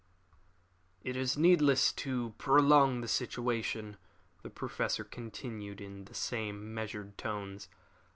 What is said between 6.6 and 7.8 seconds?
measured tones.